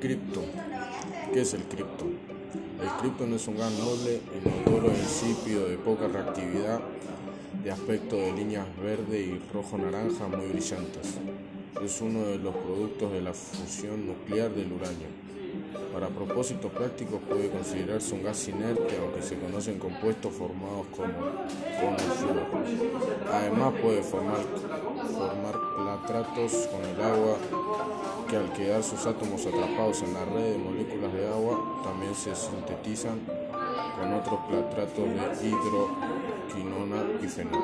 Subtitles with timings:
[0.00, 2.08] ¿Qué es el Krypton?
[2.80, 4.20] El Krypton es un gas noble,
[4.64, 6.80] inodoro, insípido, de poca reactividad,
[7.62, 11.18] de aspecto de líneas verde y rojo-naranja muy brillantes.
[11.84, 15.08] Es uno de los productos de la fusión nuclear del uranio.
[15.92, 21.92] Para propósitos prácticos puede considerarse un gas inerte, aunque se conocen compuestos formados como con
[21.92, 22.46] el flúor.
[23.30, 24.40] Además puede formar,
[25.12, 25.60] formar
[26.70, 27.36] con el agua
[28.30, 32.32] que al quedar sus átomos atrapados en la red de moléculas de agua también se
[32.36, 33.18] sintetizan
[33.98, 37.60] con otros platratos de hidroquinona y fenol.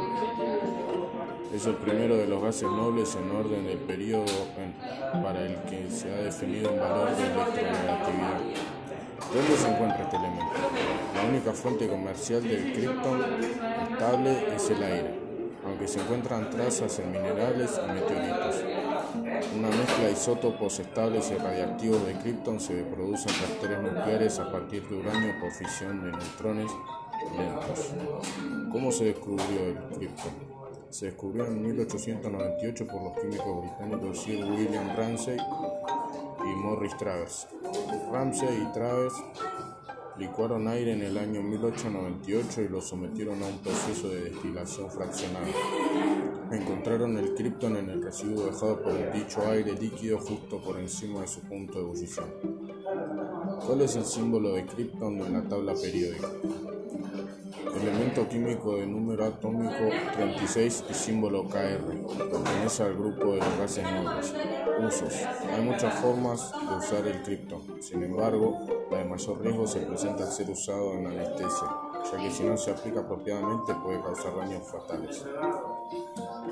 [1.54, 4.26] Es el primero de los gases nobles en orden del periodo
[5.22, 8.40] para el que se ha definido un valor de electronegatividad.
[9.32, 10.52] ¿Dónde se encuentra este elemento?
[11.14, 13.22] La única fuente comercial del krypton
[13.92, 15.25] estable es el aire,
[15.76, 18.64] aunque se encuentran trazas en minerales y meteoritos.
[19.54, 24.50] Una mezcla de isótopos estables y radiactivos de krypton se produce en reactores nucleares a
[24.50, 26.72] partir de uranio por fisión de neutrones
[27.36, 27.92] lentos.
[28.72, 30.32] ¿Cómo se descubrió el krypton?
[30.88, 37.48] Se descubrió en 1898 por los químicos británicos Sir William Ramsay y Morris Travers.
[38.10, 39.12] Ramsay y Travers
[40.18, 45.46] licuaron aire en el año 1898 y lo sometieron a un proceso de destilación fraccionada.
[46.50, 51.20] Encontraron el krypton en el residuo dejado por el dicho aire líquido justo por encima
[51.20, 52.26] de su punto de ebullición.
[53.66, 56.28] ¿Cuál es el símbolo de krypton en la tabla periódica?
[58.16, 61.84] Elemento químico de número atómico 36 y símbolo Kr.
[62.16, 64.34] Pertenece al grupo de los gases nobles.
[64.86, 65.14] Usos.
[65.52, 67.82] Hay muchas formas de usar el krypton.
[67.82, 68.58] Sin embargo,
[68.90, 71.68] la de mayor riesgo se presenta al ser usado en anestesia,
[72.10, 75.26] ya que si no se aplica apropiadamente puede causar daños fatales.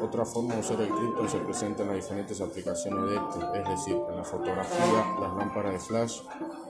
[0.02, 3.68] Otra forma de usar el krypton se presenta en las diferentes aplicaciones de este, es
[3.70, 6.20] decir, en la fotografía, las lámparas de flash,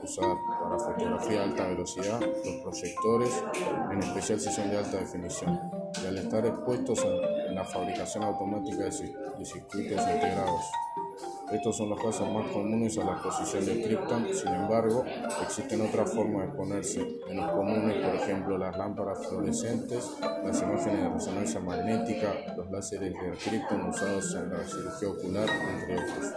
[0.05, 3.43] usadas para fotografía a alta velocidad, los proyectores,
[3.91, 5.59] en especial si son de alta definición,
[6.01, 8.91] y al estar expuestos en, la fabricación automática de
[9.45, 10.65] circuitos integrados.
[11.51, 15.05] Estos son los casos más comunes a la exposición del krypton, sin embargo,
[15.43, 21.09] existen otras formas de exponerse, menos comunes, por ejemplo, las lámparas fluorescentes, las imágenes de
[21.09, 26.33] resonancia magnética, los láseres del krypton usados en la cirugía ocular, entre otros.